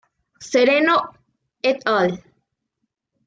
[0.39, 0.95] Sereno
[1.61, 2.19] "et al.".